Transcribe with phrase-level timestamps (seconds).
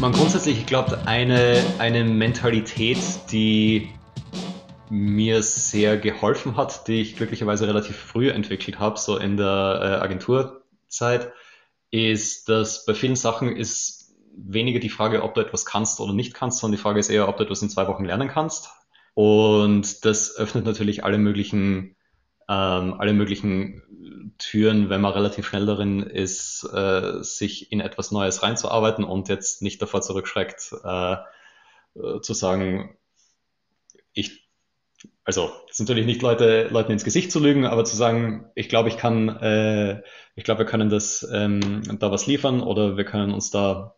[0.00, 2.96] Man grundsätzlich, ich glaube, eine, eine Mentalität,
[3.30, 3.90] die
[4.88, 10.02] mir sehr geholfen hat, die ich glücklicherweise relativ früh entwickelt habe, so in der äh,
[10.02, 11.32] Agenturzeit,
[11.90, 16.32] ist, dass bei vielen Sachen ist weniger die Frage, ob du etwas kannst oder nicht
[16.32, 18.70] kannst, sondern die Frage ist eher, ob du etwas in zwei Wochen lernen kannst.
[19.12, 21.94] Und das öffnet natürlich alle möglichen,
[22.48, 23.82] ähm, alle möglichen
[24.40, 29.62] Türen, wenn man relativ schnell darin ist, äh, sich in etwas Neues reinzuarbeiten und jetzt
[29.62, 31.12] nicht davor zurückschreckt, äh,
[31.94, 32.96] äh, zu sagen,
[34.12, 34.48] ich,
[35.24, 38.88] also ist natürlich nicht Leute, Leuten ins Gesicht zu lügen, aber zu sagen, ich glaube,
[38.88, 40.02] ich kann, äh,
[40.34, 43.94] ich glaube, wir können das ähm, da was liefern oder wir können uns da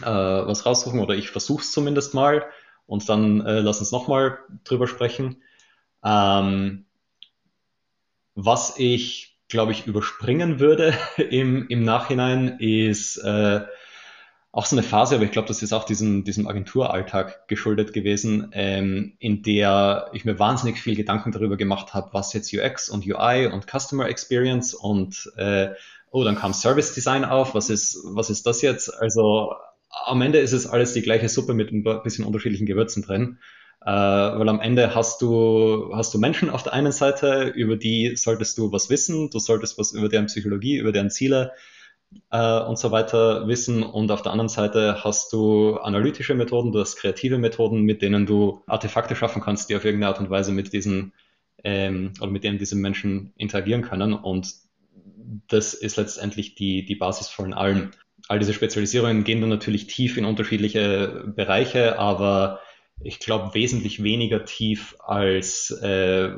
[0.00, 2.44] äh, was raussuchen oder ich versuche es zumindest mal
[2.86, 5.42] und dann lass uns nochmal drüber sprechen.
[6.04, 6.84] Ähm,
[8.34, 13.60] was ich, glaube ich, überspringen würde im, im Nachhinein ist äh,
[14.50, 18.50] auch so eine Phase, aber ich glaube, das ist auch diesem, diesem Agenturalltag geschuldet gewesen,
[18.52, 23.06] ähm, in der ich mir wahnsinnig viel Gedanken darüber gemacht habe, was jetzt UX und
[23.06, 25.70] UI und Customer Experience und äh,
[26.10, 28.92] oh, dann kam Service Design auf, was ist, was ist das jetzt?
[28.92, 29.54] Also
[29.88, 33.38] am Ende ist es alles die gleiche Suppe mit ein bisschen unterschiedlichen Gewürzen drin.
[33.84, 38.16] Äh, weil am Ende hast du, hast du Menschen auf der einen Seite, über die
[38.16, 41.52] solltest du was wissen, du solltest was über deren Psychologie, über deren Ziele
[42.30, 43.82] äh, und so weiter wissen.
[43.82, 48.24] Und auf der anderen Seite hast du analytische Methoden, du hast kreative Methoden, mit denen
[48.24, 51.12] du Artefakte schaffen kannst, die auf irgendeine Art und Weise mit diesen
[51.62, 54.14] ähm, oder mit denen diese Menschen interagieren können.
[54.14, 54.54] Und
[55.48, 57.90] das ist letztendlich die, die Basis von allem
[58.28, 62.60] all diese Spezialisierungen gehen dann natürlich tief in unterschiedliche Bereiche, aber
[63.00, 66.30] ich glaube wesentlich weniger tief, als äh,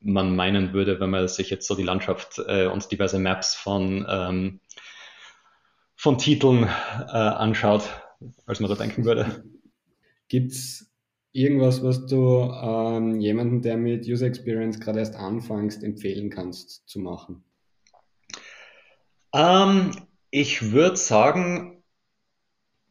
[0.00, 4.06] man meinen würde, wenn man sich jetzt so die Landschaft äh, und diverse Maps von,
[4.08, 4.60] ähm,
[5.96, 7.82] von Titeln äh, anschaut,
[8.46, 9.44] als man da denken würde.
[10.28, 10.90] Gibt es
[11.32, 16.98] irgendwas, was du ähm, jemandem, der mit User Experience gerade erst anfängst, empfehlen kannst zu
[16.98, 17.44] machen?
[19.34, 19.92] Ähm,
[20.30, 21.79] ich würde sagen,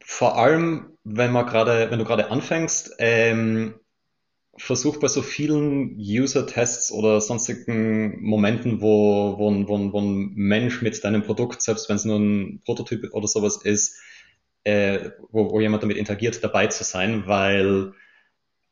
[0.04, 3.74] vor allem, wenn man gerade, wenn du gerade anfängst, ähm,
[4.56, 11.02] versuch bei so vielen User-Tests oder sonstigen Momenten, wo, wo, wo, wo ein Mensch mit
[11.02, 13.98] deinem Produkt, selbst wenn es nur ein Prototyp oder sowas ist,
[14.64, 17.94] äh, wo, wo jemand damit interagiert, dabei zu sein, weil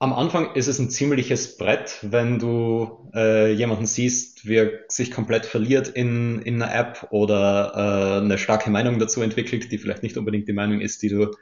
[0.01, 5.11] am Anfang ist es ein ziemliches Brett, wenn du äh, jemanden siehst, wie er sich
[5.11, 10.05] komplett verliert in, in einer App oder äh, eine starke Meinung dazu entwickelt, die vielleicht
[10.05, 11.33] nicht unbedingt die Meinung ist, die du,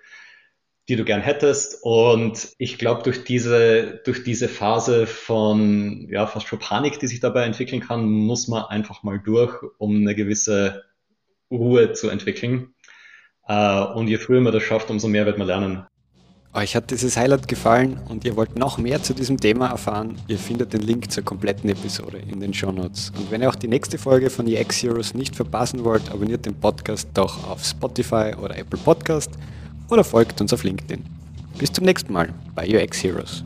[0.89, 1.81] die du gern hättest.
[1.83, 7.21] Und ich glaube, durch diese, durch diese Phase von ja, fast schon Panik, die sich
[7.21, 10.85] dabei entwickeln kann, muss man einfach mal durch, um eine gewisse
[11.51, 12.75] Ruhe zu entwickeln.
[13.47, 15.87] Äh, und je früher man das schafft, umso mehr wird man lernen.
[16.57, 20.39] Euch hat dieses Highlight gefallen und ihr wollt noch mehr zu diesem Thema erfahren, ihr
[20.39, 23.13] findet den Link zur kompletten Episode in den Show Notes.
[23.15, 26.55] Und wenn ihr auch die nächste Folge von UX Heroes nicht verpassen wollt, abonniert den
[26.55, 29.33] Podcast doch auf Spotify oder Apple Podcast
[29.91, 31.05] oder folgt uns auf LinkedIn.
[31.59, 33.45] Bis zum nächsten Mal bei UX Heroes.